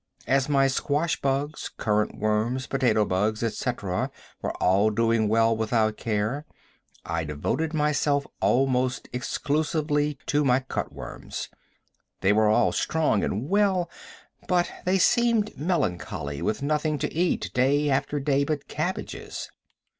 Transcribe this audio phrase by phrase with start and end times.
[0.25, 4.09] As my squash bugs, currant worms, potato bugs, etc.,
[4.41, 6.43] were all doing well without care,
[7.05, 11.49] I devoted myself almost exclusively to my cut worms.
[12.21, 13.91] They were all strong and well,
[14.47, 19.51] but they seemed melancholy with nothing to eat, day after day, but cabbages.